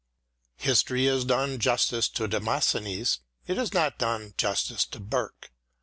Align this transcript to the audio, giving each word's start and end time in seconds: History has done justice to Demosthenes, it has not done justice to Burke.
History 0.57 1.05
has 1.05 1.25
done 1.25 1.59
justice 1.59 2.09
to 2.09 2.27
Demosthenes, 2.27 3.19
it 3.45 3.57
has 3.57 3.71
not 3.71 3.99
done 3.99 4.33
justice 4.35 4.83
to 4.85 4.99
Burke. 4.99 5.51